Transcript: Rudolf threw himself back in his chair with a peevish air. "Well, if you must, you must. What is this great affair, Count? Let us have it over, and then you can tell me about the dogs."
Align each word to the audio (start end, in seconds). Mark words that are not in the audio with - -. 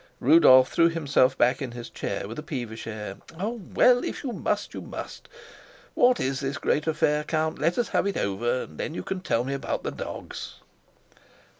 Rudolf 0.19 0.71
threw 0.73 0.89
himself 0.89 1.37
back 1.37 1.61
in 1.61 1.73
his 1.73 1.87
chair 1.87 2.27
with 2.27 2.39
a 2.39 2.41
peevish 2.41 2.87
air. 2.87 3.17
"Well, 3.37 4.03
if 4.03 4.23
you 4.23 4.31
must, 4.31 4.73
you 4.73 4.81
must. 4.81 5.29
What 5.93 6.19
is 6.19 6.39
this 6.39 6.57
great 6.57 6.87
affair, 6.87 7.23
Count? 7.23 7.59
Let 7.59 7.77
us 7.77 7.89
have 7.89 8.07
it 8.07 8.17
over, 8.17 8.63
and 8.63 8.79
then 8.79 8.95
you 8.95 9.03
can 9.03 9.19
tell 9.21 9.43
me 9.43 9.53
about 9.53 9.83
the 9.83 9.91
dogs." 9.91 10.55